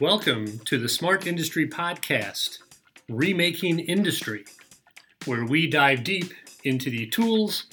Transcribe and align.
Welcome 0.00 0.60
to 0.60 0.78
the 0.78 0.88
Smart 0.88 1.26
Industry 1.26 1.68
Podcast, 1.68 2.60
Remaking 3.10 3.80
Industry, 3.80 4.46
where 5.26 5.44
we 5.44 5.66
dive 5.66 6.04
deep 6.04 6.32
into 6.64 6.88
the 6.88 7.06
tools, 7.08 7.66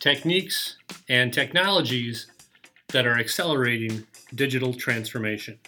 techniques, 0.00 0.78
and 1.10 1.30
technologies 1.30 2.28
that 2.88 3.06
are 3.06 3.18
accelerating 3.18 4.06
digital 4.34 4.72
transformation. 4.72 5.58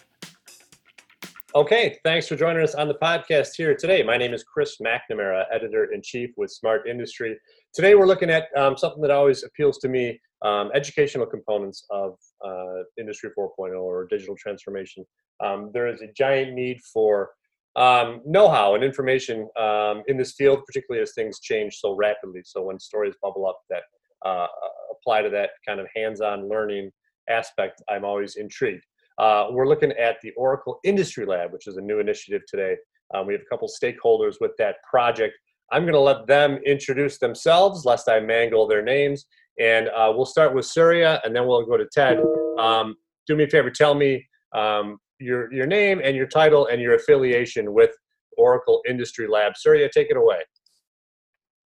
Okay, 1.53 1.99
thanks 2.03 2.27
for 2.27 2.35
joining 2.35 2.63
us 2.63 2.73
on 2.73 2.87
the 2.87 2.95
podcast 2.95 3.49
here 3.55 3.75
today. 3.75 4.01
My 4.01 4.17
name 4.17 4.33
is 4.33 4.43
Chris 4.43 4.77
McNamara, 4.83 5.43
editor 5.53 5.93
in 5.93 6.01
chief 6.01 6.31
with 6.35 6.49
Smart 6.49 6.87
Industry. 6.87 7.37
Today 7.75 7.93
we're 7.93 8.07
looking 8.07 8.31
at 8.31 8.47
um, 8.57 8.75
something 8.75 9.03
that 9.03 9.11
always 9.11 9.43
appeals 9.43 9.77
to 9.77 9.87
me 9.87 10.19
um, 10.43 10.71
educational 10.73 11.25
components 11.25 11.85
of 11.89 12.15
uh, 12.45 12.83
Industry 12.99 13.29
4.0 13.37 13.79
or 13.79 14.07
digital 14.07 14.35
transformation. 14.37 15.05
Um, 15.43 15.71
there 15.73 15.87
is 15.87 16.01
a 16.01 16.07
giant 16.15 16.53
need 16.53 16.79
for 16.93 17.31
um, 17.75 18.21
know-how 18.25 18.75
and 18.75 18.83
information 18.83 19.47
um, 19.59 20.03
in 20.07 20.17
this 20.17 20.33
field, 20.33 20.63
particularly 20.65 21.01
as 21.01 21.13
things 21.13 21.39
change 21.39 21.77
so 21.77 21.95
rapidly. 21.95 22.41
So 22.43 22.63
when 22.63 22.79
stories 22.79 23.15
bubble 23.21 23.47
up 23.47 23.59
that 23.69 23.83
uh, 24.25 24.47
apply 24.91 25.21
to 25.21 25.29
that 25.29 25.51
kind 25.67 25.79
of 25.79 25.87
hands-on 25.95 26.49
learning 26.49 26.91
aspect, 27.29 27.81
I'm 27.89 28.03
always 28.03 28.35
intrigued. 28.35 28.83
Uh, 29.17 29.47
we're 29.51 29.67
looking 29.67 29.91
at 29.91 30.17
the 30.21 30.31
Oracle 30.31 30.79
Industry 30.83 31.25
Lab, 31.25 31.53
which 31.53 31.67
is 31.67 31.77
a 31.77 31.81
new 31.81 31.99
initiative 31.99 32.41
today. 32.47 32.75
Um, 33.13 33.27
we 33.27 33.33
have 33.33 33.41
a 33.41 33.49
couple 33.49 33.69
stakeholders 33.69 34.35
with 34.41 34.51
that 34.57 34.77
project. 34.89 35.35
I'm 35.71 35.83
going 35.83 35.93
to 35.93 35.99
let 35.99 36.27
them 36.27 36.59
introduce 36.65 37.17
themselves, 37.17 37.85
lest 37.85 38.09
I 38.09 38.19
mangle 38.19 38.67
their 38.67 38.81
names, 38.81 39.25
and 39.61 39.89
uh, 39.89 40.11
we'll 40.15 40.25
start 40.25 40.55
with 40.55 40.65
Surya, 40.65 41.21
and 41.23 41.35
then 41.35 41.45
we'll 41.45 41.65
go 41.65 41.77
to 41.77 41.87
Ted. 41.93 42.19
Um, 42.57 42.95
do 43.27 43.35
me 43.35 43.43
a 43.43 43.47
favor, 43.47 43.69
tell 43.69 43.93
me 43.93 44.27
um, 44.53 44.97
your 45.19 45.53
your 45.53 45.67
name 45.67 46.01
and 46.03 46.15
your 46.15 46.27
title 46.27 46.65
and 46.67 46.81
your 46.81 46.95
affiliation 46.95 47.73
with 47.73 47.91
Oracle 48.37 48.81
Industry 48.87 49.27
Lab. 49.27 49.53
Surya, 49.55 49.89
take 49.93 50.09
it 50.09 50.17
away. 50.17 50.41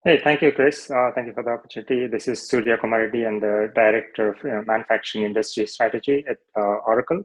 Hey, 0.05 0.21
thank 0.23 0.41
you, 0.41 0.51
Chris. 0.51 0.89
Uh, 0.89 1.11
thank 1.13 1.27
you 1.27 1.33
for 1.33 1.43
the 1.43 1.49
opportunity. 1.49 2.07
This 2.07 2.27
is 2.27 2.47
Surya 2.47 2.77
Komareddy. 2.77 3.27
I'm 3.27 3.39
the 3.39 3.71
Director 3.75 4.29
of 4.33 4.37
uh, 4.45 4.63
Manufacturing 4.65 5.25
Industry 5.25 5.65
Strategy 5.67 6.23
at 6.29 6.37
uh, 6.57 6.77
Oracle. 6.87 7.23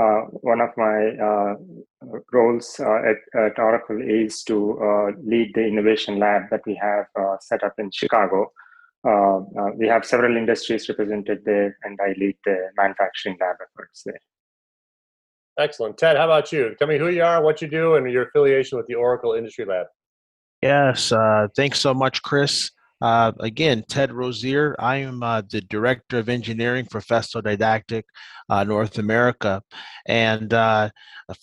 Uh, 0.00 0.22
one 0.42 0.60
of 0.60 0.70
my 0.76 1.10
uh, 1.28 1.54
roles 2.32 2.80
uh, 2.80 3.02
at, 3.10 3.18
at, 3.38 3.58
Oracle 3.58 4.00
is 4.00 4.42
to 4.44 5.14
lead 5.22 5.52
the 5.54 5.64
innovation 5.64 6.18
lab 6.18 6.42
that 6.50 6.62
we 6.64 6.74
have 6.74 7.06
set 7.40 7.62
up 7.62 7.74
in 7.78 7.90
Chicago. 7.90 8.50
We 9.04 9.86
have 9.88 10.04
several 10.04 10.36
industries 10.36 10.88
represented 10.88 11.44
there, 11.44 11.76
and 11.84 11.98
I 12.02 12.14
lead 12.18 12.36
the 12.44 12.70
manufacturing 12.76 13.36
lab 13.40 13.56
efforts 13.62 14.02
there. 14.04 14.20
Excellent. 15.58 15.98
Ted, 15.98 16.16
how 16.16 16.24
about 16.24 16.52
you? 16.52 16.74
Tell 16.78 16.88
me 16.88 16.98
who 16.98 17.08
you 17.08 17.22
are, 17.22 17.42
what 17.42 17.60
you 17.60 17.68
do, 17.68 17.96
and 17.96 18.10
your 18.10 18.24
affiliation 18.24 18.78
with 18.78 18.86
the 18.86 18.94
Oracle 18.94 19.34
Industry 19.34 19.66
Lab. 19.66 19.86
Yes, 20.62 21.12
uh, 21.12 21.48
thanks 21.56 21.80
so 21.80 21.92
much, 21.92 22.22
Chris. 22.22 22.70
Uh, 23.02 23.32
again, 23.40 23.82
Ted 23.88 24.12
Rozier. 24.12 24.76
I 24.78 24.96
am 24.96 25.22
uh, 25.22 25.42
the 25.48 25.62
Director 25.62 26.18
of 26.18 26.28
Engineering 26.28 26.86
for 26.90 27.00
Festo 27.00 27.42
Didactic 27.42 28.04
uh, 28.48 28.64
North 28.64 28.98
America. 28.98 29.62
And 30.06 30.52
uh, 30.52 30.90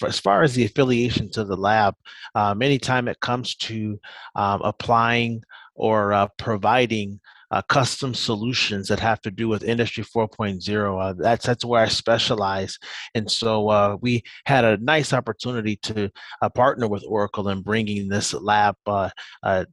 as 0.06 0.20
far 0.20 0.44
as 0.44 0.54
the 0.54 0.66
affiliation 0.66 1.32
to 1.32 1.44
the 1.44 1.58
lab, 1.58 1.96
um, 2.36 2.62
anytime 2.62 3.08
it 3.08 3.20
comes 3.20 3.56
to 3.56 4.00
um, 4.36 4.62
applying 4.64 5.44
or 5.74 6.14
uh, 6.14 6.28
providing 6.38 7.20
uh, 7.52 7.62
custom 7.64 8.14
solutions 8.14 8.88
that 8.88 9.00
have 9.00 9.22
to 9.22 9.32
do 9.32 9.48
with 9.48 9.64
Industry 9.64 10.04
4.0. 10.04 11.02
Uh, 11.02 11.14
that's 11.14 11.46
that's 11.46 11.66
where 11.66 11.84
I 11.84 11.88
specialize, 11.88 12.78
and 13.16 13.30
so 13.30 13.70
uh, 13.70 13.98
we 14.02 14.24
had 14.46 14.66
a 14.66 14.78
nice 14.78 15.14
opportunity 15.14 15.78
to 15.84 16.10
uh, 16.42 16.50
partner 16.50 16.88
with 16.88 17.04
Oracle 17.08 17.50
in 17.50 17.62
bringing 17.62 18.08
this 18.08 18.34
lab. 18.34 18.76
Uh, 18.86 19.10
uh, 19.44 19.66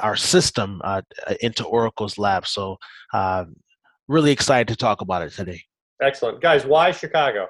our 0.00 0.16
system 0.16 0.80
into 1.42 1.62
Oracle's 1.62 2.16
lab. 2.16 2.46
So, 2.46 2.78
really 4.08 4.30
excited 4.30 4.68
to 4.68 4.76
talk 4.76 5.02
about 5.02 5.20
it 5.20 5.32
today. 5.32 5.60
Excellent, 6.00 6.40
guys. 6.40 6.64
Why 6.64 6.90
Chicago? 6.90 7.48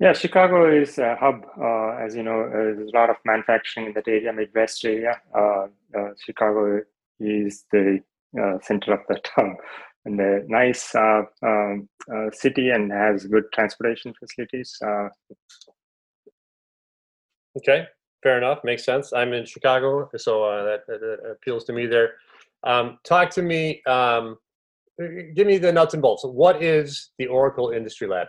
Yeah, 0.00 0.14
Chicago 0.14 0.74
is 0.74 0.96
a 0.96 1.14
hub. 1.16 1.44
Uh, 1.60 2.02
as 2.02 2.16
you 2.16 2.22
know, 2.22 2.40
uh, 2.40 2.52
there's 2.52 2.90
a 2.90 2.96
lot 2.96 3.10
of 3.10 3.16
manufacturing 3.26 3.86
in 3.86 3.92
that 3.92 4.08
area, 4.08 4.32
Midwest 4.32 4.82
area. 4.82 5.20
Uh, 5.34 5.66
Chicago 6.24 6.80
is 7.20 7.64
the 7.72 8.00
uh, 8.40 8.58
center 8.62 8.94
of 8.94 9.00
the 9.08 9.20
town 9.36 9.56
and 10.04 10.20
a 10.20 10.42
nice 10.48 10.94
uh, 10.94 11.22
um, 11.42 11.88
uh, 12.12 12.30
city 12.32 12.70
and 12.70 12.90
has 12.90 13.26
good 13.26 13.44
transportation 13.52 14.14
facilities. 14.18 14.76
Uh. 14.84 15.08
okay, 17.58 17.86
fair 18.22 18.38
enough. 18.38 18.60
Makes 18.64 18.84
sense. 18.84 19.12
I'm 19.12 19.32
in 19.32 19.44
Chicago, 19.44 20.08
so 20.16 20.44
uh, 20.44 20.64
that, 20.64 20.86
that, 20.86 21.18
appeals 21.30 21.64
to 21.64 21.72
me 21.72 21.86
there. 21.86 22.14
Um, 22.64 22.98
talk 23.04 23.30
to 23.30 23.42
me. 23.42 23.82
Um, 23.84 24.38
give 25.34 25.46
me 25.46 25.58
the 25.58 25.72
nuts 25.72 25.94
and 25.94 26.02
bolts. 26.02 26.24
What 26.24 26.62
is 26.62 27.10
the 27.18 27.26
Oracle 27.26 27.70
Industry 27.70 28.08
Lab? 28.08 28.28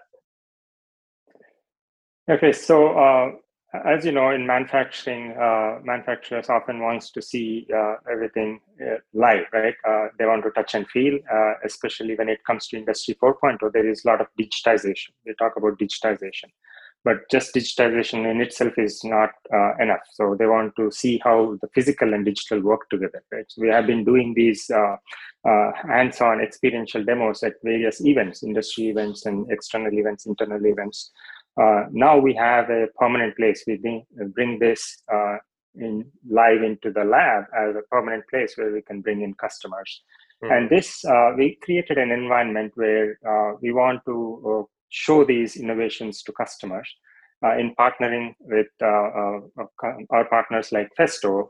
Okay, 2.29 2.51
so 2.51 2.97
uh, 2.97 3.31
as 3.73 4.05
you 4.05 4.11
know, 4.11 4.31
in 4.31 4.45
manufacturing, 4.45 5.31
uh, 5.31 5.79
manufacturers 5.83 6.49
often 6.49 6.81
wants 6.81 7.09
to 7.11 7.21
see 7.21 7.67
uh, 7.73 7.95
everything 8.11 8.59
uh, 8.81 8.95
live, 9.13 9.45
right? 9.53 9.75
Uh, 9.87 10.07
they 10.19 10.25
want 10.25 10.43
to 10.43 10.51
touch 10.51 10.75
and 10.75 10.87
feel, 10.89 11.17
uh, 11.33 11.53
especially 11.63 12.15
when 12.15 12.27
it 12.27 12.43
comes 12.45 12.67
to 12.67 12.77
Industry 12.77 13.15
4.0. 13.21 13.71
There 13.71 13.89
is 13.89 14.03
a 14.03 14.09
lot 14.09 14.19
of 14.19 14.27
digitization. 14.37 15.09
We 15.25 15.33
talk 15.39 15.53
about 15.55 15.79
digitization, 15.79 16.49
but 17.05 17.29
just 17.31 17.55
digitization 17.55 18.29
in 18.29 18.41
itself 18.41 18.73
is 18.77 19.05
not 19.05 19.29
uh, 19.53 19.75
enough. 19.79 20.01
So 20.11 20.35
they 20.37 20.47
want 20.47 20.75
to 20.75 20.91
see 20.91 21.21
how 21.23 21.57
the 21.61 21.69
physical 21.73 22.13
and 22.13 22.25
digital 22.25 22.61
work 22.61 22.89
together, 22.89 23.23
right? 23.31 23.45
So 23.47 23.61
we 23.61 23.69
have 23.69 23.87
been 23.87 24.03
doing 24.03 24.33
these 24.35 24.69
hands-on 25.45 26.41
experiential 26.41 27.05
demos 27.05 27.41
at 27.41 27.53
various 27.63 28.05
events, 28.05 28.43
industry 28.43 28.89
events 28.89 29.25
and 29.25 29.49
external 29.49 29.93
events, 29.93 30.25
internal 30.25 30.65
events. 30.65 31.11
Uh, 31.59 31.85
now 31.91 32.17
we 32.17 32.33
have 32.33 32.69
a 32.69 32.87
permanent 32.97 33.35
place. 33.35 33.63
We 33.67 33.77
bring, 33.77 34.05
bring 34.33 34.59
this 34.59 35.03
uh, 35.13 35.37
in 35.75 36.05
live 36.29 36.63
into 36.63 36.91
the 36.91 37.03
lab 37.03 37.45
as 37.57 37.75
a 37.75 37.81
permanent 37.89 38.23
place 38.29 38.57
where 38.57 38.71
we 38.71 38.81
can 38.81 39.01
bring 39.01 39.21
in 39.21 39.33
customers. 39.33 40.01
Mm-hmm. 40.43 40.53
And 40.53 40.69
this, 40.69 41.03
uh, 41.05 41.31
we 41.37 41.57
created 41.61 41.97
an 41.97 42.11
environment 42.11 42.71
where 42.75 43.17
uh, 43.27 43.57
we 43.61 43.71
want 43.71 44.01
to 44.05 44.43
uh, 44.47 44.63
show 44.89 45.23
these 45.23 45.57
innovations 45.57 46.23
to 46.23 46.31
customers 46.33 46.89
in 47.57 47.73
partnering 47.73 48.35
with 48.41 48.67
our 48.81 50.25
partners 50.29 50.71
like 50.71 50.89
Festo 50.95 51.47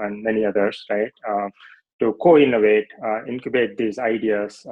and 0.00 0.22
many 0.22 0.42
others, 0.42 0.82
right? 0.88 1.12
to 2.00 2.14
co-innovate, 2.22 2.88
incubate 3.28 3.76
these 3.76 3.98
ideas, 3.98 4.66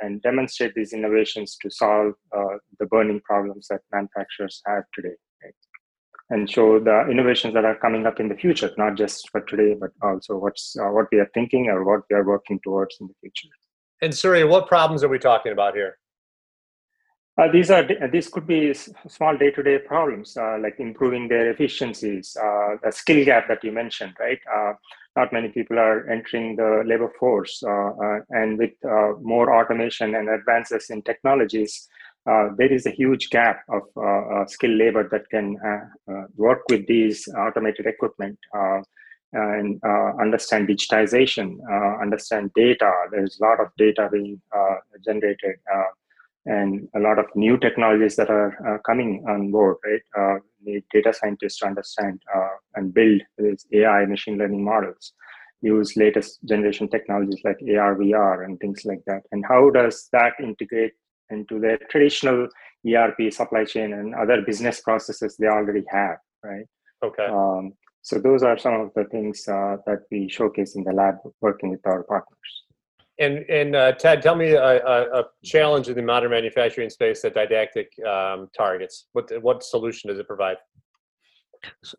and 0.00 0.22
demonstrate 0.22 0.74
these 0.74 0.92
innovations 0.92 1.56
to 1.62 1.70
solve 1.70 2.14
uh, 2.36 2.56
the 2.78 2.86
burning 2.86 3.20
problems 3.20 3.66
that 3.68 3.80
manufacturers 3.92 4.62
have 4.66 4.84
today. 4.94 5.16
Right? 5.42 5.54
And 6.30 6.50
show 6.50 6.78
the 6.78 7.08
innovations 7.10 7.54
that 7.54 7.64
are 7.64 7.76
coming 7.76 8.06
up 8.06 8.20
in 8.20 8.28
the 8.28 8.34
future, 8.34 8.70
not 8.76 8.96
just 8.96 9.30
for 9.30 9.40
today, 9.42 9.74
but 9.78 9.90
also 10.02 10.36
what's 10.36 10.76
uh, 10.78 10.88
what 10.88 11.06
we 11.10 11.18
are 11.18 11.30
thinking 11.32 11.68
or 11.68 11.84
what 11.84 12.02
we 12.10 12.16
are 12.16 12.24
working 12.24 12.60
towards 12.62 12.96
in 13.00 13.06
the 13.06 13.14
future. 13.20 13.48
And 14.02 14.14
Surya, 14.14 14.46
what 14.46 14.68
problems 14.68 15.02
are 15.02 15.08
we 15.08 15.18
talking 15.18 15.52
about 15.52 15.74
here? 15.74 15.98
Uh, 17.38 17.50
these 17.52 17.70
are 17.70 17.86
these 18.10 18.28
could 18.28 18.48
be 18.48 18.74
small 18.74 19.36
day-to-day 19.36 19.78
problems 19.78 20.36
uh, 20.36 20.58
like 20.60 20.80
improving 20.80 21.28
their 21.28 21.50
efficiencies, 21.50 22.36
uh, 22.36 22.70
the 22.82 22.90
skill 22.90 23.24
gap 23.24 23.46
that 23.46 23.62
you 23.62 23.70
mentioned, 23.70 24.12
right? 24.18 24.40
Not 25.18 25.32
many 25.32 25.48
people 25.48 25.78
are 25.78 26.08
entering 26.08 26.56
the 26.56 26.82
labor 26.86 27.10
force. 27.18 27.62
Uh, 27.66 27.90
uh, 28.04 28.18
and 28.30 28.56
with 28.56 28.74
uh, 28.84 29.14
more 29.20 29.46
automation 29.58 30.14
and 30.14 30.28
advances 30.28 30.90
in 30.90 31.02
technologies, 31.02 31.88
there 32.58 32.72
is 32.78 32.84
a 32.86 32.90
huge 32.90 33.30
gap 33.30 33.62
of 33.76 33.84
skilled 34.48 34.78
labor 34.84 35.08
that 35.12 35.28
can 35.30 35.56
work 36.36 36.60
with 36.70 36.86
these 36.86 37.26
automated 37.44 37.86
equipment 37.86 38.38
and 39.32 39.80
uh, 39.84 40.12
understand 40.20 40.68
digitization, 40.68 41.56
uh, 41.70 42.00
understand 42.00 42.50
data. 42.54 42.90
There's 43.10 43.38
a 43.40 43.44
lot 43.44 43.60
of 43.60 43.68
data 43.76 44.08
being 44.10 44.40
uh, 44.56 44.76
generated 45.04 45.56
and 46.46 46.88
a 46.94 47.00
lot 47.00 47.18
of 47.18 47.26
new 47.34 47.58
technologies 47.58 48.16
that 48.16 48.30
are 48.30 48.52
uh, 48.66 48.78
coming 48.86 49.24
on 49.28 49.50
board, 49.50 49.76
right? 49.84 50.02
Uh, 50.18 50.38
need 50.62 50.82
data 50.92 51.12
scientists 51.12 51.58
to 51.58 51.66
understand 51.66 52.20
uh, 52.34 52.56
and 52.74 52.94
build 52.94 53.20
these 53.36 53.66
AI 53.72 54.06
machine 54.06 54.38
learning 54.38 54.64
models, 54.64 55.12
use 55.60 55.96
latest 55.96 56.38
generation 56.44 56.88
technologies 56.88 57.40
like 57.44 57.58
AR, 57.62 57.96
VR, 57.96 58.44
and 58.44 58.58
things 58.60 58.84
like 58.84 59.02
that. 59.06 59.22
And 59.32 59.44
how 59.46 59.70
does 59.70 60.08
that 60.12 60.34
integrate 60.42 60.92
into 61.30 61.60
the 61.60 61.78
traditional 61.90 62.48
ERP 62.86 63.32
supply 63.32 63.64
chain 63.64 63.92
and 63.92 64.14
other 64.14 64.42
business 64.42 64.80
processes 64.80 65.36
they 65.36 65.46
already 65.46 65.84
have, 65.90 66.16
right? 66.42 66.66
Okay. 67.04 67.26
Um, 67.26 67.74
so 68.02 68.18
those 68.18 68.42
are 68.42 68.56
some 68.58 68.74
of 68.74 68.90
the 68.94 69.04
things 69.04 69.46
uh, 69.48 69.76
that 69.86 70.00
we 70.10 70.28
showcase 70.28 70.76
in 70.76 70.84
the 70.84 70.92
lab 70.92 71.16
working 71.40 71.70
with 71.70 71.86
our 71.86 72.04
partners. 72.04 72.64
And 73.18 73.38
and 73.50 73.74
uh, 73.74 73.92
Ted, 73.92 74.22
tell 74.22 74.36
me 74.36 74.52
a, 74.52 74.62
a, 74.62 75.20
a, 75.20 75.24
challenge 75.44 75.88
in 75.88 75.96
the 75.96 76.02
modern 76.02 76.30
manufacturing 76.30 76.88
space 76.88 77.22
that 77.22 77.34
Didactic 77.34 77.86
um, 78.06 78.48
targets. 78.56 79.06
What 79.12 79.30
what 79.42 79.64
solution 79.64 80.08
does 80.08 80.18
it 80.18 80.26
provide? 80.26 80.56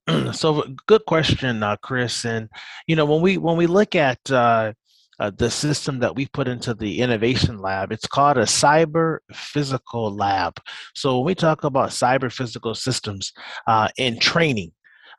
So 0.33 0.63
good 0.87 1.05
question, 1.05 1.61
uh, 1.63 1.75
Chris. 1.77 2.23
And 2.23 2.49
you 2.87 2.95
know 2.95 3.05
when 3.05 3.21
we 3.21 3.37
when 3.37 3.57
we 3.57 3.67
look 3.67 3.95
at 3.95 4.19
uh, 4.31 4.73
uh, 5.19 5.31
the 5.35 5.51
system 5.51 5.99
that 5.99 6.15
we 6.15 6.25
put 6.27 6.47
into 6.47 6.73
the 6.73 7.01
innovation 7.01 7.59
lab. 7.59 7.91
It's 7.91 8.07
called 8.07 8.37
a 8.37 8.43
cyber 8.43 9.17
physical 9.33 10.15
lab. 10.15 10.53
So 10.95 11.17
when 11.17 11.25
we 11.25 11.35
talk 11.35 11.63
about 11.65 11.89
cyber 11.89 12.31
physical 12.31 12.73
systems 12.73 13.33
uh, 13.67 13.89
in 13.97 14.19
training, 14.19 14.71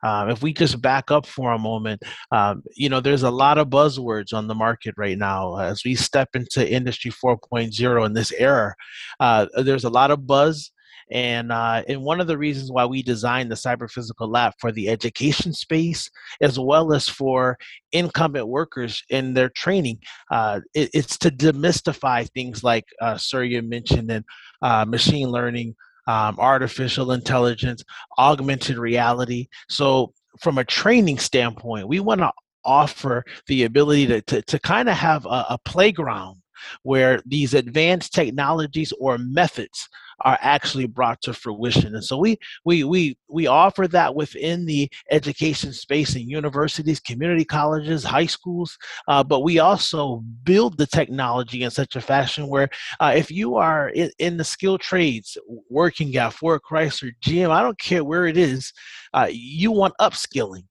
um, 0.03 0.29
if 0.29 0.41
we 0.41 0.53
just 0.53 0.81
back 0.81 1.11
up 1.11 1.25
for 1.25 1.53
a 1.53 1.59
moment, 1.59 2.03
um, 2.31 2.63
you 2.75 2.89
know, 2.89 2.99
there's 2.99 3.23
a 3.23 3.31
lot 3.31 3.57
of 3.57 3.69
buzzwords 3.69 4.33
on 4.33 4.47
the 4.47 4.55
market 4.55 4.95
right 4.97 5.17
now 5.17 5.57
as 5.57 5.83
we 5.83 5.95
step 5.95 6.29
into 6.33 6.69
Industry 6.69 7.11
4.0 7.11 8.05
in 8.05 8.13
this 8.13 8.31
era. 8.31 8.73
Uh, 9.19 9.47
there's 9.63 9.83
a 9.83 9.89
lot 9.89 10.11
of 10.11 10.25
buzz. 10.27 10.71
And, 11.11 11.51
uh, 11.51 11.83
and 11.89 12.03
one 12.03 12.21
of 12.21 12.27
the 12.27 12.37
reasons 12.37 12.71
why 12.71 12.85
we 12.85 13.03
designed 13.03 13.51
the 13.51 13.55
cyber 13.55 13.91
physical 13.91 14.29
lab 14.29 14.53
for 14.59 14.71
the 14.71 14.87
education 14.87 15.51
space, 15.51 16.09
as 16.39 16.57
well 16.57 16.93
as 16.93 17.09
for 17.09 17.57
incumbent 17.91 18.47
workers 18.47 19.03
in 19.09 19.33
their 19.33 19.49
training, 19.49 19.99
uh, 20.31 20.61
it, 20.73 20.89
it's 20.93 21.17
to 21.17 21.29
demystify 21.29 22.29
things 22.31 22.63
like 22.63 22.85
uh, 23.01 23.17
Surya 23.17 23.61
mentioned 23.61 24.09
and 24.09 24.23
uh, 24.61 24.85
machine 24.85 25.27
learning, 25.27 25.75
um, 26.07 26.39
artificial 26.39 27.11
intelligence, 27.11 27.83
augmented 28.17 28.77
reality. 28.77 29.47
So, 29.69 30.13
from 30.39 30.57
a 30.57 30.63
training 30.63 31.19
standpoint, 31.19 31.87
we 31.87 31.99
want 31.99 32.21
to 32.21 32.31
offer 32.63 33.23
the 33.47 33.63
ability 33.63 34.07
to, 34.07 34.21
to, 34.21 34.41
to 34.43 34.59
kind 34.59 34.87
of 34.87 34.95
have 34.95 35.25
a, 35.25 35.45
a 35.49 35.59
playground 35.65 36.41
where 36.83 37.21
these 37.25 37.53
advanced 37.53 38.13
technologies 38.13 38.93
or 38.99 39.17
methods 39.17 39.89
are 40.23 40.37
actually 40.41 40.87
brought 40.87 41.21
to 41.21 41.33
fruition. 41.33 41.95
And 41.95 42.03
so 42.03 42.17
we 42.17 42.37
we 42.65 42.83
we 42.83 43.17
we 43.29 43.47
offer 43.47 43.87
that 43.87 44.15
within 44.15 44.65
the 44.65 44.89
education 45.09 45.73
space 45.73 46.15
in 46.15 46.29
universities, 46.29 46.99
community 46.99 47.45
colleges, 47.45 48.03
high 48.03 48.25
schools, 48.25 48.77
uh, 49.07 49.23
but 49.23 49.41
we 49.41 49.59
also 49.59 50.23
build 50.43 50.77
the 50.77 50.87
technology 50.87 51.63
in 51.63 51.71
such 51.71 51.95
a 51.95 52.01
fashion 52.01 52.47
where 52.47 52.69
uh, 52.99 53.13
if 53.15 53.31
you 53.31 53.55
are 53.55 53.89
in, 53.89 54.11
in, 54.19 54.37
the 54.37 54.43
skilled 54.43 54.81
trades, 54.81 55.37
working 55.69 56.15
at 56.15 56.33
Ford 56.33 56.61
Chrysler, 56.69 57.11
GM, 57.23 57.49
I 57.49 57.61
don't 57.61 57.79
care 57.79 58.03
where 58.03 58.25
it 58.25 58.37
is, 58.37 58.71
uh, 59.13 59.27
you 59.29 59.71
want 59.71 59.93
upskilling 59.99 60.63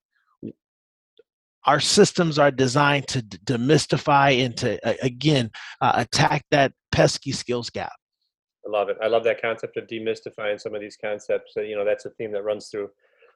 our 1.67 1.81
systems 1.81 2.39
are 2.39 2.51
designed 2.51 3.07
to 3.07 3.21
demystify 3.21 4.45
and 4.45 4.57
to 4.57 5.05
again 5.05 5.51
uh, 5.81 5.93
attack 5.97 6.45
that 6.51 6.73
pesky 6.91 7.33
skills 7.33 7.69
gap 7.69 7.93
I 8.67 8.71
love 8.71 8.89
it. 8.89 8.97
I 9.03 9.07
love 9.07 9.25
that 9.25 9.41
concept 9.41 9.77
of 9.77 9.87
demystifying 9.87 10.61
some 10.61 10.75
of 10.75 10.81
these 10.81 10.97
concepts. 11.03 11.53
You 11.57 11.77
know, 11.77 11.85
that's 11.85 12.05
a 12.05 12.11
theme 12.11 12.33
that 12.33 12.45
runs 12.45 12.69
through 12.69 12.91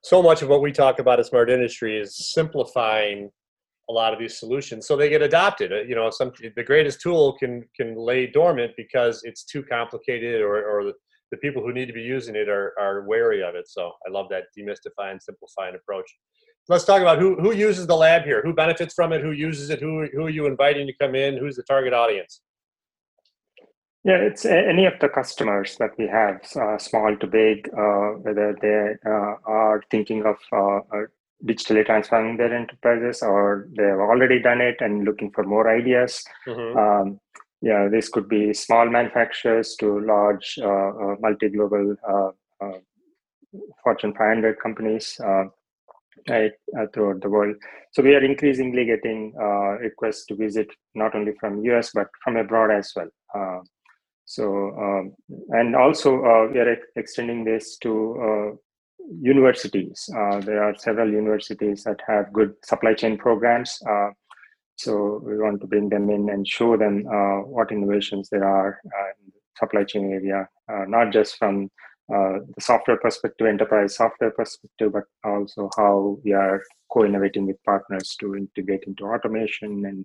so 0.04 0.22
much 0.22 0.42
of 0.42 0.48
what 0.48 0.60
we 0.60 0.70
talk 0.70 0.98
about 0.98 1.18
at 1.18 1.26
Smart 1.26 1.48
Industry 1.48 1.98
is 1.98 2.32
simplifying 2.34 3.30
a 3.88 3.92
lot 3.92 4.12
of 4.12 4.18
these 4.18 4.38
solutions 4.38 4.86
so 4.86 4.96
they 4.96 5.08
get 5.08 5.22
adopted. 5.22 5.72
Uh, 5.72 5.82
you 5.82 5.94
know, 5.94 6.10
some 6.10 6.32
the 6.56 6.62
greatest 6.62 7.00
tool 7.00 7.36
can 7.38 7.64
can 7.74 7.96
lay 7.96 8.26
dormant 8.26 8.72
because 8.76 9.22
it's 9.24 9.44
too 9.44 9.62
complicated 9.62 10.40
or 10.40 10.62
or 10.62 10.84
the, 10.84 10.92
the 11.30 11.36
people 11.38 11.62
who 11.62 11.72
need 11.72 11.86
to 11.86 11.92
be 11.92 12.02
using 12.02 12.36
it 12.36 12.48
are 12.48 12.74
are 12.78 13.06
wary 13.06 13.42
of 13.42 13.54
it. 13.54 13.68
So 13.68 13.92
I 14.06 14.10
love 14.10 14.26
that 14.30 14.44
demystifying, 14.56 15.20
simplifying 15.22 15.74
approach. 15.74 16.10
Let's 16.68 16.84
talk 16.84 17.00
about 17.00 17.18
who 17.18 17.36
who 17.36 17.54
uses 17.54 17.86
the 17.86 17.96
lab 17.96 18.24
here, 18.24 18.42
who 18.42 18.54
benefits 18.54 18.94
from 18.94 19.12
it, 19.12 19.22
who 19.22 19.32
uses 19.32 19.70
it, 19.70 19.80
who 19.80 20.06
who 20.14 20.26
are 20.26 20.30
you 20.30 20.46
inviting 20.46 20.86
to 20.86 20.94
come 21.00 21.14
in, 21.14 21.36
who's 21.36 21.56
the 21.56 21.62
target 21.62 21.92
audience. 21.92 22.40
Yeah, 24.04 24.18
it's 24.18 24.44
any 24.44 24.84
of 24.84 24.98
the 25.00 25.08
customers 25.08 25.76
that 25.78 25.92
we 25.96 26.06
have, 26.06 26.42
uh, 26.56 26.76
small 26.76 27.16
to 27.16 27.26
big, 27.26 27.70
uh, 27.72 28.20
whether 28.20 28.54
they 28.60 28.96
uh, 29.10 29.36
are 29.46 29.82
thinking 29.90 30.26
of 30.26 30.36
uh, 30.52 30.80
uh, 30.94 31.06
digitally 31.46 31.86
transforming 31.86 32.36
their 32.36 32.54
enterprises 32.54 33.22
or 33.22 33.66
they 33.74 33.84
have 33.84 34.00
already 34.00 34.40
done 34.42 34.60
it 34.60 34.76
and 34.80 35.04
looking 35.04 35.30
for 35.30 35.42
more 35.42 35.74
ideas. 35.74 36.22
Mm-hmm. 36.46 36.78
Um, 36.78 37.20
yeah, 37.62 37.88
this 37.90 38.10
could 38.10 38.28
be 38.28 38.52
small 38.52 38.90
manufacturers 38.90 39.74
to 39.76 40.00
large 40.00 40.58
uh, 40.62 41.14
multi-global 41.20 41.96
Fortune 43.82 44.12
500 44.12 44.60
companies 44.60 45.18
right, 46.28 46.52
throughout 46.92 47.22
the 47.22 47.30
world. 47.30 47.56
So 47.92 48.02
we 48.02 48.14
are 48.14 48.24
increasingly 48.24 48.84
getting 48.84 49.32
requests 49.80 50.26
to 50.26 50.36
visit 50.36 50.68
not 50.94 51.14
only 51.14 51.32
from 51.40 51.64
US 51.64 51.92
but 51.94 52.08
from 52.22 52.36
abroad 52.36 52.70
as 52.70 52.92
well. 52.94 53.62
So, 54.24 54.70
um, 54.78 55.14
and 55.50 55.76
also 55.76 56.24
uh, 56.24 56.48
we 56.52 56.58
are 56.58 56.76
extending 56.96 57.44
this 57.44 57.76
to 57.78 57.92
uh, 58.22 58.56
universities. 59.20 60.08
Uh, 60.16 60.40
there 60.40 60.62
are 60.62 60.74
several 60.76 61.10
universities 61.10 61.84
that 61.84 62.00
have 62.06 62.32
good 62.32 62.54
supply 62.64 62.94
chain 62.94 63.18
programs. 63.18 63.78
Uh, 63.88 64.10
so 64.76 65.22
we 65.24 65.36
want 65.38 65.60
to 65.60 65.66
bring 65.66 65.88
them 65.88 66.10
in 66.10 66.30
and 66.30 66.48
show 66.48 66.76
them 66.76 67.06
uh, 67.06 67.46
what 67.46 67.70
innovations 67.70 68.28
there 68.30 68.44
are 68.44 68.80
uh, 68.86 69.10
in 69.20 69.32
the 69.32 69.40
supply 69.58 69.84
chain 69.84 70.12
area, 70.12 70.48
not 70.88 71.12
just 71.12 71.36
from 71.36 71.70
the 72.08 72.44
software 72.60 72.96
perspective, 72.96 73.46
enterprise 73.46 73.94
software 73.94 74.32
perspective, 74.32 74.92
but 74.92 75.04
also 75.22 75.70
how 75.76 76.18
we 76.24 76.32
are 76.32 76.62
co-innovating 76.90 77.46
with 77.46 77.62
partners 77.64 78.16
to 78.18 78.34
integrate 78.34 78.84
into 78.86 79.04
automation 79.04 79.84
and 79.86 80.04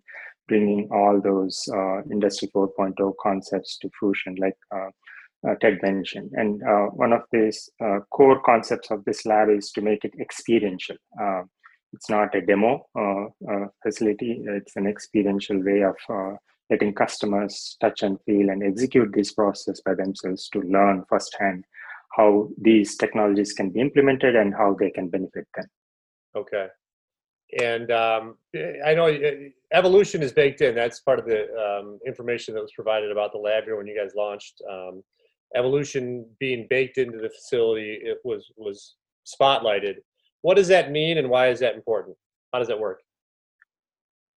bringing 0.50 0.90
all 0.92 1.22
those 1.22 1.63
uh, 1.74 2.01
Industry 2.12 2.50
4.0 2.54 3.13
concepts 3.22 3.78
to 3.78 3.90
fruition, 3.98 4.36
like 4.36 4.57
uh, 4.75 4.90
uh, 5.48 5.56
Ted 5.62 5.78
mentioned. 5.81 6.31
And 6.34 6.62
uh, 6.63 6.88
one 6.88 7.13
of 7.13 7.22
these 7.31 7.69
uh, 7.81 8.00
core 8.12 8.42
concepts 8.42 8.92
of 8.92 9.06
this 9.06 9.25
lab 9.25 9.50
is 9.50 9.72
to 9.72 9.81
make 9.81 10.04
it 10.04 10.13
experiential. 10.19 10.98
It's 11.92 12.10
not 12.10 12.36
a 12.36 12.42
demo 12.42 12.86
facility, 13.81 14.42
it's 14.46 14.75
an 14.75 14.86
experiential 14.86 15.63
way 15.63 15.81
of 15.84 15.96
letting 16.69 16.94
customers 16.94 17.78
touch 17.81 18.04
and 18.04 18.19
feel 18.25 18.50
and 18.50 18.62
execute 18.63 19.12
this 19.12 19.34
process 19.34 19.81
by 19.81 19.96
themselves 19.96 20.50
to 20.50 20.60
learn 20.62 21.04
firsthand 21.10 21.63
how 22.16 22.50
these 22.62 22.96
technologies 22.96 23.54
can 23.54 23.72
be 23.72 23.80
implemented 23.80 24.36
and 24.36 24.54
how 24.54 24.75
they 24.80 24.92
can 24.92 25.10
benefit 25.10 25.48
them. 25.56 25.66
Okay 26.36 26.68
and 27.57 27.92
um, 27.92 28.36
I 28.86 28.94
know 28.94 29.07
uh, 29.07 29.31
evolution 29.74 30.22
is 30.22 30.31
baked 30.31 30.62
in. 30.62 30.75
That's 30.75 31.00
part 31.00 31.19
of 31.19 31.25
the 31.25 31.48
um, 31.56 32.00
information 32.06 32.54
that 32.54 32.62
was 32.62 32.72
provided 32.74 33.12
about 33.12 33.31
the 33.31 33.40
lab 33.40 33.63
here 33.63 33.78
when 33.78 33.88
you 33.88 33.98
guys 34.00 34.13
launched. 34.16 34.62
Um, 34.69 35.04
evolution 35.56 36.25
being 36.40 36.68
baked 36.69 36.98
into 36.98 37.18
the 37.18 37.30
facility, 37.30 38.00
it 38.01 38.19
was 38.24 38.51
was 38.56 38.96
spotlighted. 39.25 39.96
What 40.41 40.56
does 40.56 40.68
that 40.68 40.91
mean, 40.91 41.18
and 41.18 41.29
why 41.29 41.50
is 41.50 41.60
that 41.60 41.75
important? 41.75 42.15
How 42.53 42.60
does 42.60 42.68
that 42.68 42.79
work? 42.79 43.01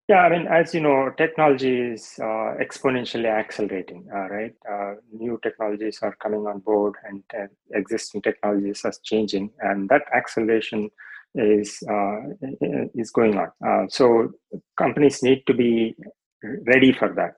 Yeah, 0.08 0.22
I 0.22 0.28
mean, 0.28 0.48
as 0.48 0.74
you 0.74 0.80
know, 0.80 1.10
technology 1.16 1.78
is 1.78 2.18
uh, 2.20 2.56
exponentially 2.60 3.26
accelerating, 3.26 4.08
uh, 4.12 4.28
right? 4.28 4.52
Uh, 4.68 4.94
new 5.12 5.38
technologies 5.40 6.00
are 6.02 6.16
coming 6.16 6.46
on 6.48 6.58
board, 6.60 6.94
and 7.04 7.22
uh, 7.38 7.46
existing 7.72 8.22
technologies 8.22 8.84
are 8.84 8.92
changing, 9.04 9.50
and 9.60 9.88
that 9.88 10.02
acceleration 10.12 10.90
is 11.34 11.82
uh, 11.88 12.20
is 12.94 13.10
going 13.10 13.36
on. 13.38 13.48
Uh, 13.66 13.86
so 13.88 14.30
companies 14.78 15.22
need 15.22 15.42
to 15.46 15.54
be 15.54 15.96
ready 16.66 16.92
for 16.92 17.12
that, 17.14 17.34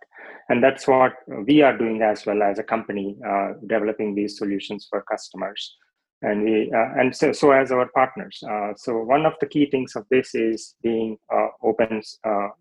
and 0.49 0.63
that's 0.63 0.87
what 0.87 1.13
we 1.47 1.63
are 1.63 1.77
doing 1.77 2.03
as 2.03 2.25
well 2.25 2.43
as 2.43 2.59
a 2.59 2.63
company, 2.63 3.17
uh, 3.29 3.53
developing 3.67 4.15
these 4.15 4.39
solutions 4.39 4.87
for 4.89 5.03
customers. 5.11 5.77
And 6.25 6.45
we 6.45 6.71
and 6.73 7.15
so, 7.15 7.33
so 7.33 7.51
as 7.51 7.73
our 7.73 7.89
partners. 7.97 8.39
So 8.77 9.03
one 9.03 9.27
of 9.27 9.33
the 9.41 9.47
key 9.47 9.69
things 9.69 9.97
of 9.97 10.07
this 10.09 10.37
is 10.37 10.77
being 10.81 11.19
open 11.65 12.01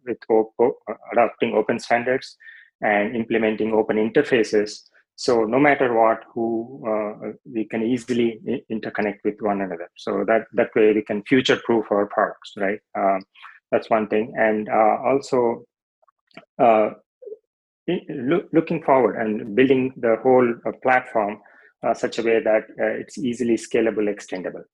with 0.03 0.17
op- 0.29 0.79
adopting 1.13 1.53
open 1.53 1.77
standards 1.77 2.35
and 2.81 3.15
implementing 3.15 3.71
open 3.71 3.97
interfaces 3.97 4.89
so 5.25 5.43
no 5.43 5.59
matter 5.59 5.93
what, 5.93 6.19
who 6.33 6.45
uh, 6.91 7.33
we 7.55 7.65
can 7.71 7.83
easily 7.83 8.29
interconnect 8.71 9.19
with 9.23 9.35
one 9.39 9.61
another. 9.61 9.87
So 9.95 10.23
that 10.29 10.45
that 10.53 10.71
way 10.75 10.93
we 10.93 11.03
can 11.03 11.21
future-proof 11.31 11.85
our 11.91 12.07
products, 12.07 12.53
right? 12.57 12.79
Um, 12.97 13.21
that's 13.71 13.87
one 13.97 14.07
thing, 14.07 14.33
and 14.35 14.67
uh, 14.67 14.95
also 15.09 15.63
uh, 16.57 16.89
lo- 18.31 18.47
looking 18.51 18.81
forward 18.81 19.15
and 19.21 19.55
building 19.55 19.93
the 20.05 20.15
whole 20.23 20.49
uh, 20.65 20.71
platform 20.81 21.37
uh, 21.85 21.93
such 21.93 22.17
a 22.17 22.23
way 22.23 22.41
that 22.49 22.63
uh, 22.81 22.93
it's 23.01 23.19
easily 23.19 23.57
scalable, 23.67 24.07
extendable. 24.15 24.65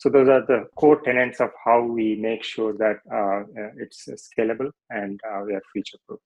So 0.00 0.08
those 0.08 0.30
are 0.30 0.40
the 0.46 0.66
core 0.76 0.98
tenets 1.02 1.40
of 1.40 1.50
how 1.62 1.82
we 1.82 2.16
make 2.16 2.42
sure 2.42 2.72
that 2.72 3.00
uh, 3.12 3.42
it's 3.76 4.08
scalable 4.08 4.70
and 4.88 5.20
uh, 5.30 5.42
we 5.44 5.52
are 5.52 5.60
future 5.74 5.98
proof. 6.08 6.20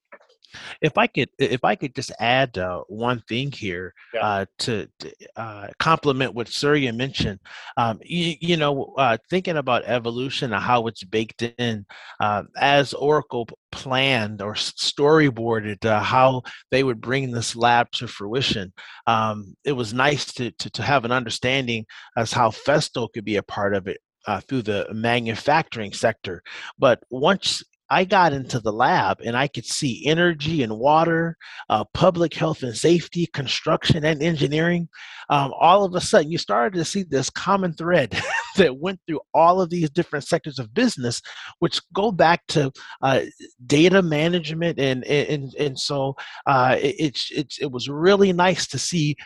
If 0.81 0.97
I 0.97 1.09
could, 1.09 1.29
if 1.41 1.65
I 1.65 1.75
could 1.75 1.93
just 1.93 2.13
add 2.21 2.57
uh, 2.57 2.83
one 2.87 3.21
thing 3.29 3.51
here 3.51 3.93
yeah. 4.15 4.21
uh, 4.21 4.47
to, 4.61 4.89
to 5.01 5.13
uh, 5.35 5.67
complement 5.81 6.35
what 6.35 6.47
Surya 6.47 6.93
mentioned, 6.93 7.41
um, 7.77 7.99
you, 8.05 8.37
you, 8.39 8.57
know, 8.57 8.95
uh, 8.97 9.17
thinking 9.29 9.57
about 9.57 9.83
evolution 9.87 10.53
and 10.53 10.63
how 10.63 10.87
it's 10.87 11.03
baked 11.03 11.43
in, 11.43 11.85
uh, 12.21 12.45
as 12.57 12.95
Oracle 12.95 13.49
planned 13.75 14.41
or 14.41 14.55
storyboarded 14.55 15.85
uh, 15.85 16.01
how 16.01 16.43
they 16.71 16.83
would 16.83 17.01
bring 17.01 17.31
this 17.31 17.55
lab 17.57 17.91
to 17.93 18.07
fruition, 18.07 18.73
um, 19.07 19.55
it 19.65 19.73
was 19.73 19.93
nice 19.93 20.33
to, 20.35 20.51
to, 20.53 20.71
to 20.71 20.83
have 20.83 21.05
an 21.05 21.13
understanding 21.13 21.85
as 22.17 22.33
how 22.33 22.51
Festo 22.51 23.09
could 23.13 23.25
be 23.25 23.37
a 23.37 23.43
part 23.43 23.75
of 23.75 23.87
it. 23.87 23.99
Uh, 24.27 24.41
through 24.41 24.63
the 24.63 24.87
manufacturing 24.91 25.93
sector. 25.93 26.43
But 26.79 26.99
once 27.11 27.63
I 27.91 28.05
got 28.05 28.33
into 28.33 28.61
the 28.61 28.73
lab 28.73 29.21
and 29.25 29.37
I 29.37 29.47
could 29.47 29.67
see 29.67 30.07
energy 30.07 30.63
and 30.63 30.79
water, 30.79 31.37
uh, 31.69 31.85
public 31.93 32.35
health 32.35 32.63
and 32.63 32.77
safety, 32.77 33.27
construction 33.27 34.05
and 34.05 34.23
engineering. 34.23 34.89
Um, 35.29 35.53
all 35.59 35.85
of 35.85 35.95
a 35.95 36.01
sudden, 36.01 36.31
you 36.31 36.39
started 36.39 36.77
to 36.79 36.85
see 36.85 37.03
this 37.03 37.31
common 37.31 37.75
thread 37.75 38.19
that 38.57 38.79
went 38.79 39.01
through 39.07 39.21
all 39.35 39.61
of 39.61 39.71
these 39.71 39.91
different 39.91 40.27
sectors 40.27 40.59
of 40.59 40.73
business, 40.73 41.21
which 41.59 41.81
go 41.93 42.11
back 42.11 42.47
to 42.49 42.73
uh, 43.03 43.23
data 43.67 44.03
management. 44.03 44.79
And, 44.79 45.05
and, 45.05 45.53
and 45.55 45.79
so 45.79 46.17
uh, 46.47 46.77
it, 46.81 47.21
it's, 47.31 47.59
it 47.61 47.71
was 47.71 47.89
really 47.89 48.33
nice 48.33 48.67
to 48.69 48.79
see 48.79 49.17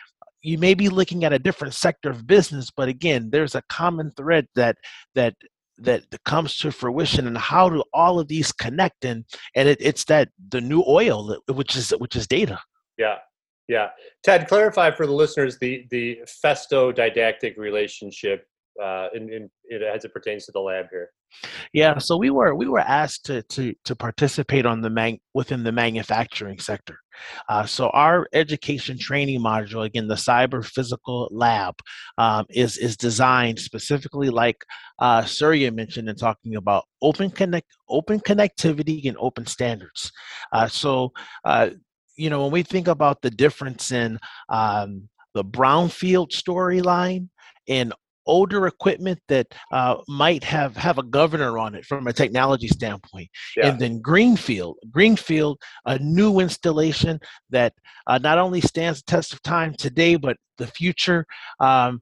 you 0.41 0.57
may 0.57 0.73
be 0.73 0.87
looking 0.87 1.25
at 1.25 1.33
a 1.33 1.39
different 1.39 1.73
sector 1.73 2.09
of 2.09 2.25
business 2.25 2.71
but 2.71 2.87
again 2.87 3.29
there's 3.29 3.55
a 3.55 3.63
common 3.67 4.09
thread 4.15 4.47
that 4.55 4.77
that 5.13 5.35
that 5.83 6.03
comes 6.25 6.57
to 6.57 6.71
fruition 6.71 7.27
and 7.27 7.37
how 7.37 7.69
do 7.69 7.83
all 7.93 8.19
of 8.19 8.27
these 8.27 8.51
connect 8.51 9.05
and 9.05 9.25
and 9.55 9.69
it, 9.69 9.77
it's 9.79 10.05
that 10.05 10.29
the 10.49 10.61
new 10.61 10.83
oil 10.87 11.37
which 11.49 11.75
is 11.75 11.91
which 11.91 12.15
is 12.15 12.27
data. 12.27 12.59
Yeah 12.97 13.17
yeah. 13.69 13.89
Ted 14.23 14.47
clarify 14.47 14.91
for 14.91 15.05
the 15.05 15.13
listeners 15.13 15.57
the 15.59 15.85
the 15.91 16.19
Festo 16.43 16.93
Didactic 16.93 17.55
relationship 17.55 18.47
uh, 18.81 19.07
in, 19.13 19.29
in, 19.31 19.49
as 19.83 20.05
it 20.05 20.13
pertains 20.13 20.45
to 20.45 20.51
the 20.51 20.59
lab 20.59 20.85
here? 20.91 21.09
Yeah, 21.73 21.97
so 21.99 22.17
we 22.17 22.29
were 22.31 22.55
we 22.55 22.67
were 22.67 22.79
asked 22.79 23.25
to 23.25 23.43
to 23.43 23.73
to 23.85 23.95
participate 23.95 24.65
on 24.65 24.81
the 24.81 24.89
man, 24.89 25.17
within 25.33 25.63
the 25.63 25.71
manufacturing 25.71 26.59
sector. 26.59 26.97
Uh, 27.49 27.65
so 27.65 27.89
our 27.89 28.27
education 28.33 28.97
training 28.97 29.41
module, 29.41 29.85
again, 29.85 30.07
the 30.07 30.15
cyber 30.15 30.65
physical 30.65 31.27
lab, 31.31 31.75
um, 32.17 32.45
is 32.49 32.77
is 32.77 32.97
designed 32.97 33.59
specifically 33.59 34.29
like 34.29 34.57
uh, 34.99 35.23
Surya 35.23 35.71
mentioned 35.71 36.09
in 36.09 36.15
talking 36.15 36.55
about 36.55 36.85
open 37.01 37.29
connect 37.29 37.67
open 37.89 38.19
connectivity 38.19 39.07
and 39.07 39.17
open 39.19 39.45
standards. 39.45 40.11
Uh, 40.51 40.67
so 40.67 41.11
uh, 41.45 41.69
you 42.15 42.29
know 42.29 42.41
when 42.43 42.51
we 42.51 42.63
think 42.63 42.87
about 42.87 43.21
the 43.21 43.31
difference 43.31 43.91
in 43.91 44.17
um, 44.49 45.07
the 45.33 45.43
brownfield 45.43 46.31
storyline 46.31 47.29
and 47.67 47.93
older 48.29 48.67
equipment 48.67 49.19
that 49.27 49.47
uh, 49.71 49.95
might 50.07 50.43
have 50.43 50.75
have 50.77 50.97
a 50.97 51.03
governor 51.03 51.57
on 51.57 51.75
it 51.75 51.85
from 51.85 52.07
a 52.07 52.13
technology 52.13 52.67
standpoint 52.67 53.29
yeah. 53.57 53.67
and 53.67 53.79
then 53.79 53.99
greenfield. 53.99 54.77
Greenfield 54.91 55.59
a 55.85 55.99
new 55.99 56.39
installation 56.39 57.19
that 57.49 57.73
uh, 58.07 58.17
not 58.17 58.37
only 58.37 58.61
stands 58.61 59.01
the 59.01 59.11
test 59.11 59.33
of 59.33 59.41
time 59.41 59.73
today 59.73 60.15
but 60.15 60.37
the 60.57 60.67
future 60.67 61.25
um, 61.59 62.01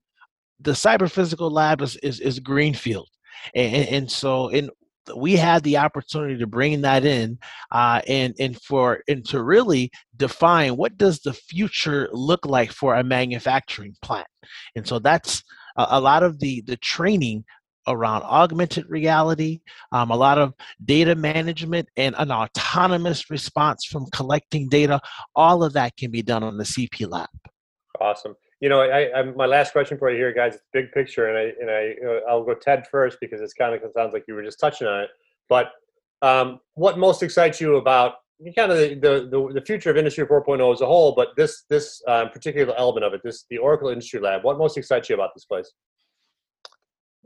the 0.59 0.71
cyber 0.71 1.09
physical 1.09 1.51
lab 1.51 1.81
is, 1.81 1.95
is, 1.97 2.19
is 2.19 2.39
greenfield. 2.39 3.07
And, 3.55 3.87
and 3.89 4.11
so 4.11 4.47
in 4.49 4.69
we 5.15 5.37
had 5.37 5.63
the 5.63 5.77
opportunity 5.77 6.37
to 6.37 6.47
bring 6.47 6.81
that 6.81 7.05
in 7.05 7.39
uh, 7.71 8.01
and 8.07 8.35
and 8.39 8.61
for 8.61 9.03
and 9.07 9.23
to 9.25 9.41
really 9.41 9.89
define 10.17 10.75
what 10.75 10.97
does 10.97 11.19
the 11.19 11.31
future 11.31 12.09
look 12.11 12.45
like 12.45 12.73
for 12.73 12.95
a 12.95 13.03
manufacturing 13.03 13.95
plant. 14.01 14.27
And 14.75 14.85
so 14.85 14.99
that's 14.99 15.43
a, 15.77 16.01
lot 16.01 16.23
of 16.23 16.39
the 16.39 16.61
the 16.61 16.77
training 16.77 17.45
around 17.87 18.23
augmented 18.23 18.85
reality, 18.89 19.61
um, 19.91 20.11
a 20.11 20.15
lot 20.15 20.37
of 20.37 20.53
data 20.83 21.15
management, 21.15 21.87
and 21.95 22.15
an 22.17 22.31
autonomous 22.31 23.29
response 23.29 23.85
from 23.85 24.05
collecting 24.11 24.67
data. 24.67 24.99
All 25.35 25.63
of 25.63 25.73
that 25.73 25.95
can 25.97 26.11
be 26.11 26.21
done 26.21 26.43
on 26.43 26.57
the 26.57 26.65
CP 26.65 27.09
Lab. 27.09 27.29
Awesome. 27.99 28.35
You 28.59 28.69
know, 28.69 28.81
I, 28.81 29.19
I 29.19 29.23
my 29.23 29.45
last 29.45 29.71
question 29.71 29.97
for 29.97 30.09
you 30.09 30.17
here, 30.17 30.33
guys. 30.33 30.55
It's 30.55 30.63
big 30.73 30.91
picture, 30.91 31.27
and 31.27 31.37
I 31.37 31.53
and 31.61 31.69
I 31.69 31.95
uh, 32.05 32.19
I'll 32.29 32.43
go 32.43 32.55
Ted 32.55 32.85
first 32.89 33.17
because 33.21 33.41
it's 33.41 33.53
kind 33.53 33.73
of 33.73 33.81
sounds 33.95 34.13
like 34.13 34.25
you 34.27 34.33
were 34.33 34.43
just 34.43 34.59
touching 34.59 34.87
on 34.87 35.03
it. 35.03 35.09
But 35.47 35.71
um, 36.21 36.59
what 36.73 36.97
most 36.97 37.21
excites 37.21 37.61
you 37.61 37.77
about 37.77 38.15
kind 38.55 38.71
of 38.71 38.77
the, 38.77 39.27
the, 39.29 39.53
the, 39.53 39.61
future 39.61 39.89
of 39.89 39.97
Industry 39.97 40.25
4.0 40.25 40.73
as 40.73 40.81
a 40.81 40.85
whole, 40.85 41.13
but 41.13 41.29
this 41.35 41.63
this 41.69 42.01
um, 42.07 42.29
particular 42.29 42.73
element 42.77 43.05
of 43.05 43.13
it, 43.13 43.21
this 43.23 43.45
the 43.49 43.57
Oracle 43.57 43.89
Industry 43.89 44.19
Lab. 44.19 44.43
What 44.43 44.57
most 44.57 44.77
excites 44.77 45.09
you 45.09 45.15
about 45.15 45.33
this 45.33 45.45
place? 45.45 45.71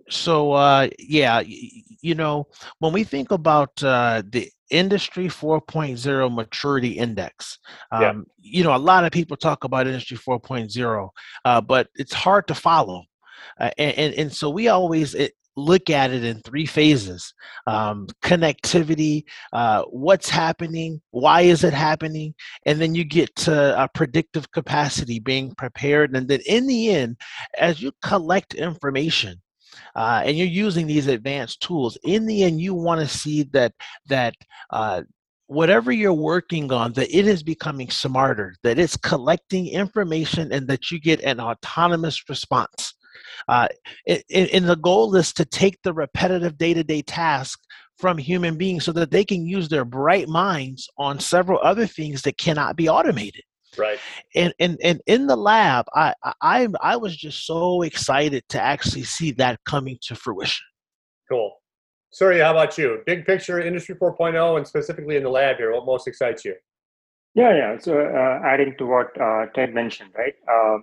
So 0.09 0.53
uh, 0.53 0.89
yeah, 0.99 1.41
you 1.45 2.15
know, 2.15 2.47
when 2.79 2.93
we 2.93 3.03
think 3.03 3.31
about 3.31 3.83
uh, 3.83 4.23
the 4.27 4.49
Industry 4.69 5.27
4.0 5.27 6.33
Maturity 6.33 6.91
Index, 6.91 7.59
um, 7.91 8.01
yeah. 8.01 8.13
you 8.37 8.63
know, 8.63 8.75
a 8.75 8.77
lot 8.77 9.03
of 9.03 9.11
people 9.11 9.35
talk 9.35 9.63
about 9.63 9.87
Industry 9.87 10.17
4.0, 10.17 11.09
uh, 11.43 11.61
but 11.61 11.89
it's 11.95 12.13
hard 12.13 12.47
to 12.47 12.55
follow. 12.55 13.03
Uh, 13.59 13.71
and, 13.77 13.97
and, 13.97 14.13
and, 14.15 14.33
so 14.33 14.49
we 14.49 14.67
always 14.67 15.15
it, 15.15 15.33
look 15.55 15.89
at 15.89 16.11
it 16.11 16.23
in 16.23 16.39
three 16.41 16.65
phases 16.65 17.33
um, 17.67 18.07
connectivity 18.23 19.23
uh, 19.53 19.83
what's 19.83 20.29
happening 20.29 21.01
why 21.11 21.41
is 21.41 21.63
it 21.63 21.73
happening 21.73 22.33
and 22.65 22.79
then 22.79 22.95
you 22.95 23.03
get 23.03 23.33
to 23.35 23.81
a 23.81 23.87
predictive 23.93 24.51
capacity 24.51 25.19
being 25.19 25.53
prepared 25.55 26.15
and 26.15 26.27
then 26.27 26.39
in 26.45 26.67
the 26.67 26.89
end 26.89 27.17
as 27.57 27.81
you 27.81 27.91
collect 28.01 28.53
information 28.53 29.41
uh, 29.95 30.21
and 30.25 30.37
you're 30.37 30.47
using 30.47 30.87
these 30.87 31.07
advanced 31.07 31.61
tools 31.61 31.97
in 32.03 32.25
the 32.25 32.43
end 32.43 32.61
you 32.61 32.73
want 32.73 33.01
to 33.01 33.07
see 33.07 33.43
that 33.43 33.73
that 34.07 34.33
uh, 34.71 35.01
whatever 35.47 35.91
you're 35.91 36.13
working 36.13 36.71
on 36.71 36.93
that 36.93 37.13
it 37.13 37.27
is 37.27 37.43
becoming 37.43 37.89
smarter 37.89 38.55
that 38.63 38.79
it's 38.79 38.95
collecting 38.95 39.67
information 39.67 40.49
and 40.53 40.65
that 40.67 40.89
you 40.89 40.97
get 40.99 41.21
an 41.23 41.41
autonomous 41.41 42.29
response 42.29 42.90
uh, 43.47 43.67
and, 44.07 44.65
the 44.67 44.77
goal 44.81 45.15
is 45.15 45.33
to 45.33 45.45
take 45.45 45.77
the 45.83 45.93
repetitive 45.93 46.57
day 46.57 46.73
to 46.73 46.83
day 46.83 47.01
task 47.01 47.59
from 47.97 48.17
human 48.17 48.57
beings 48.57 48.83
so 48.83 48.91
that 48.91 49.11
they 49.11 49.23
can 49.23 49.45
use 49.45 49.69
their 49.69 49.85
bright 49.85 50.27
minds 50.27 50.89
on 50.97 51.19
several 51.19 51.59
other 51.61 51.85
things 51.85 52.21
that 52.23 52.37
cannot 52.37 52.75
be 52.75 52.89
automated. 52.89 53.43
Right. 53.77 53.99
And 54.35 54.53
and 54.59 54.77
and 54.83 55.01
in 55.07 55.27
the 55.27 55.35
lab, 55.35 55.85
I 55.93 56.13
I 56.41 56.67
I 56.81 56.97
was 56.97 57.15
just 57.15 57.45
so 57.45 57.83
excited 57.83 58.43
to 58.49 58.61
actually 58.61 59.03
see 59.03 59.31
that 59.33 59.59
coming 59.65 59.97
to 60.03 60.15
fruition. 60.15 60.65
Cool. 61.29 61.53
Surya, 62.11 62.43
how 62.43 62.51
about 62.51 62.77
you? 62.77 63.01
Big 63.05 63.25
picture, 63.25 63.61
Industry 63.61 63.95
4.0, 63.95 64.57
and 64.57 64.67
specifically 64.67 65.15
in 65.15 65.23
the 65.23 65.29
lab 65.29 65.55
here, 65.55 65.71
what 65.71 65.85
most 65.85 66.07
excites 66.07 66.43
you? 66.43 66.55
Yeah, 67.35 67.55
yeah. 67.55 67.77
So 67.79 67.97
uh, 67.97 68.45
adding 68.45 68.75
to 68.77 68.85
what 68.85 69.19
uh, 69.19 69.45
Ted 69.55 69.73
mentioned, 69.73 70.09
right? 70.17 70.33
Uh, 70.51 70.79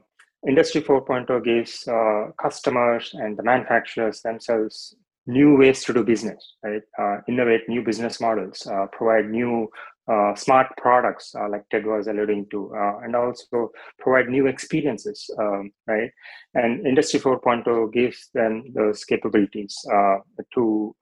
Industry 0.46 0.82
4.0 0.82 1.44
gives 1.44 1.86
uh, 1.88 2.30
customers 2.40 3.10
and 3.14 3.36
the 3.36 3.42
manufacturers 3.42 4.20
themselves 4.22 4.94
new 5.26 5.56
ways 5.56 5.84
to 5.84 5.92
do 5.92 6.04
business, 6.04 6.56
right? 6.62 6.82
Uh, 6.98 7.18
innovate 7.28 7.68
new 7.68 7.82
business 7.82 8.20
models, 8.20 8.66
uh, 8.66 8.86
provide 8.92 9.28
new 9.28 9.68
uh, 10.10 10.34
smart 10.34 10.68
products, 10.78 11.34
uh, 11.38 11.48
like 11.50 11.68
Ted 11.70 11.84
was 11.84 12.06
alluding 12.06 12.46
to, 12.50 12.72
uh, 12.74 13.00
and 13.04 13.14
also 13.14 13.70
provide 13.98 14.28
new 14.28 14.46
experiences, 14.46 15.28
um, 15.38 15.70
right? 15.86 16.10
And 16.54 16.86
Industry 16.86 17.20
4.0 17.20 17.92
gives 17.92 18.30
them 18.32 18.64
those 18.74 19.04
capabilities 19.04 19.76
to 20.54 20.94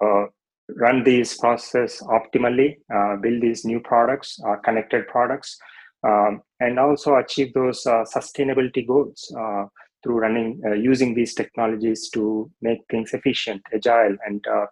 run 0.74 1.04
these 1.04 1.36
processes 1.38 2.02
optimally, 2.08 2.78
build 3.22 3.42
these 3.42 3.64
new 3.64 3.78
products, 3.78 4.40
connected 4.64 5.06
products, 5.06 5.56
um, 6.04 6.42
and 6.60 6.78
also 6.78 7.16
achieve 7.16 7.52
those 7.54 7.86
uh, 7.86 8.04
sustainability 8.04 8.86
goals 8.86 9.32
uh, 9.38 9.64
through 10.02 10.18
running 10.18 10.60
uh, 10.66 10.72
using 10.72 11.14
these 11.14 11.34
technologies 11.34 12.08
to 12.10 12.50
make 12.62 12.78
things 12.90 13.12
efficient 13.12 13.62
agile 13.74 14.16
and 14.26 14.44
uh, 14.46 14.66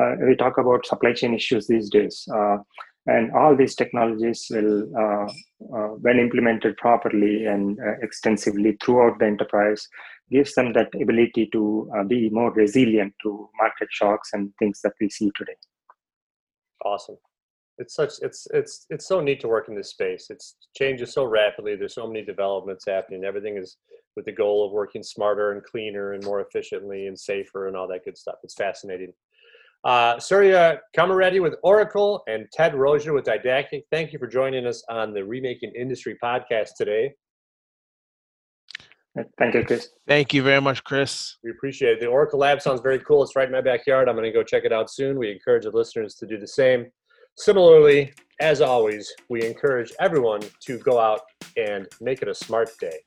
uh, 0.00 0.14
we 0.26 0.34
talk 0.34 0.58
about 0.58 0.86
supply 0.86 1.12
chain 1.12 1.34
issues 1.34 1.66
these 1.66 1.88
days. 1.90 2.26
Uh, 2.34 2.58
and 3.06 3.32
all 3.32 3.56
these 3.56 3.74
technologies 3.74 4.46
will 4.50 4.86
when 6.02 6.18
implemented 6.18 6.76
properly 6.76 7.46
and 7.46 7.78
extensively 8.02 8.76
throughout 8.82 9.18
the 9.18 9.24
enterprise 9.24 9.88
gives 10.30 10.54
them 10.54 10.74
that 10.74 10.88
ability 11.00 11.48
to 11.50 11.90
be 12.08 12.28
more 12.28 12.52
resilient 12.52 13.14
to 13.22 13.48
market 13.58 13.88
shocks 13.90 14.30
and 14.34 14.52
things 14.58 14.80
that 14.84 14.92
we 15.00 15.08
see 15.08 15.30
today. 15.34 15.56
Awesome 16.84 17.16
it's 17.80 17.94
such 17.94 18.12
it's 18.20 18.46
it's 18.52 18.86
it's 18.90 19.08
so 19.08 19.20
neat 19.20 19.40
to 19.40 19.48
work 19.48 19.68
in 19.68 19.74
this 19.74 19.90
space. 19.90 20.26
It's 20.30 20.56
changes 20.76 21.12
so 21.12 21.24
rapidly. 21.24 21.74
There's 21.74 21.94
so 21.94 22.06
many 22.06 22.24
developments 22.24 22.84
happening. 22.86 23.24
Everything 23.24 23.56
is 23.56 23.78
with 24.16 24.26
the 24.26 24.32
goal 24.32 24.66
of 24.66 24.72
working 24.72 25.02
smarter 25.02 25.52
and 25.52 25.64
cleaner 25.64 26.12
and 26.12 26.22
more 26.24 26.40
efficiently 26.40 27.06
and 27.06 27.18
safer 27.18 27.68
and 27.68 27.76
all 27.76 27.88
that 27.88 28.04
good 28.04 28.18
stuff. 28.18 28.36
It's 28.44 28.54
fascinating. 28.54 29.12
Uh, 29.82 30.18
Surya 30.18 30.80
Komareddy 30.94 31.40
with 31.40 31.56
Oracle 31.62 32.22
and 32.28 32.46
Ted 32.52 32.74
Rozier 32.74 33.14
with 33.14 33.24
Didactic. 33.24 33.84
Thank 33.90 34.12
you 34.12 34.18
for 34.18 34.26
joining 34.26 34.66
us 34.66 34.84
on 34.90 35.14
the 35.14 35.24
Remaking 35.24 35.72
Industry 35.74 36.18
podcast 36.22 36.70
today. 36.76 37.14
Thank 39.38 39.54
you, 39.54 39.64
Chris. 39.64 39.88
Thank 40.06 40.34
you 40.34 40.42
very 40.42 40.60
much, 40.60 40.84
Chris. 40.84 41.38
We 41.42 41.50
appreciate 41.50 41.94
it. 41.94 42.00
The 42.00 42.06
Oracle 42.06 42.38
Lab 42.38 42.60
sounds 42.60 42.80
very 42.80 42.98
cool. 43.00 43.22
It's 43.22 43.34
right 43.34 43.46
in 43.46 43.52
my 43.52 43.60
backyard. 43.60 44.08
I'm 44.08 44.14
going 44.14 44.30
to 44.30 44.32
go 44.32 44.42
check 44.42 44.64
it 44.64 44.72
out 44.72 44.90
soon. 44.90 45.18
We 45.18 45.32
encourage 45.32 45.64
the 45.64 45.70
listeners 45.70 46.14
to 46.16 46.26
do 46.26 46.38
the 46.38 46.46
same. 46.46 46.90
Similarly, 47.40 48.12
as 48.38 48.60
always, 48.60 49.10
we 49.30 49.46
encourage 49.46 49.94
everyone 49.98 50.42
to 50.60 50.76
go 50.76 50.98
out 50.98 51.22
and 51.56 51.86
make 51.98 52.20
it 52.20 52.28
a 52.28 52.34
smart 52.34 52.68
day. 52.78 52.98